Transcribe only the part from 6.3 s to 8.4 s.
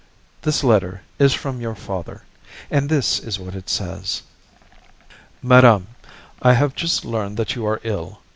I have just learned that you are ill.